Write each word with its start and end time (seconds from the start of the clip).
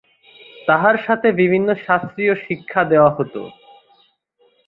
তাহার 0.67 0.95
সাথে 1.05 1.27
বিভিন্ন 1.41 1.69
শাস্ত্রীয় 1.85 2.33
শিক্ষা 2.45 2.81
দেওয়া 2.83 3.11
হত। 3.17 3.35